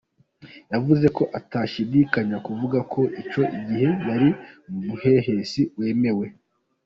[0.73, 4.29] Yavuze ko atashidikanya kuvuga ko icyo gihe yari
[4.69, 6.25] umuhehesi wemewe.